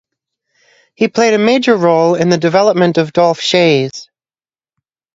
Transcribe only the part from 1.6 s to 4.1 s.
role in the development of Dolph Schayes.